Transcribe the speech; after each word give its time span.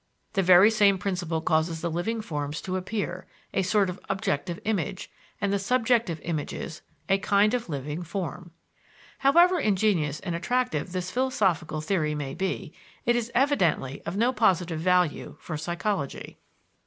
"The 0.33 0.41
very 0.41 0.71
same 0.71 0.97
principle 0.97 1.41
causes 1.41 1.81
the 1.81 1.91
living 1.91 2.21
forms 2.21 2.59
to 2.61 2.75
appear 2.75 3.27
a 3.53 3.61
sort 3.61 3.87
of 3.87 3.99
objective 4.09 4.59
image 4.65 5.11
and 5.39 5.53
the 5.53 5.59
subjective 5.59 6.19
images, 6.23 6.81
a 7.07 7.19
kind 7.19 7.53
of 7.53 7.69
living 7.69 8.01
form." 8.01 8.49
However 9.19 9.59
ingenious 9.59 10.19
and 10.19 10.33
attractive 10.33 10.91
this 10.91 11.11
philosophical 11.11 11.81
theory 11.81 12.15
may 12.15 12.33
be, 12.33 12.73
it 13.05 13.15
is 13.15 13.31
evidently 13.35 14.01
of 14.03 14.17
no 14.17 14.33
positive 14.33 14.79
value 14.79 15.37
for 15.39 15.55
psychology. 15.55 16.39